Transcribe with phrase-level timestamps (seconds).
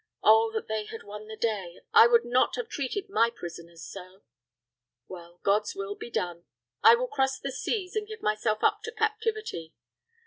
[0.23, 4.23] Oh, that they had won the day: I would not have treated my prisoners so.
[5.07, 6.45] Well, God's will be done
[6.81, 9.75] I will cross the seas, and give myself up to captivity.